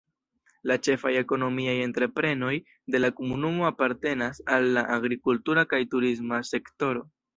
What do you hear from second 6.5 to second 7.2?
sektoro.